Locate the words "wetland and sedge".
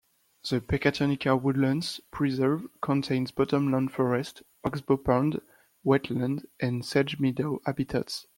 5.85-7.19